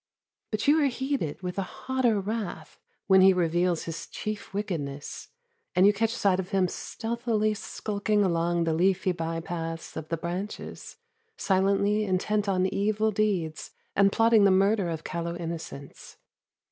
[0.49, 5.27] But you are heated with a hotter wrath when he reveals his chief wickedness,
[5.75, 10.17] and you catch sight of him stealthily skulking along the leafy by paths of the
[10.17, 10.97] branches,
[11.37, 16.17] silently intent on evil deeds and plotting the murder of callow innocents.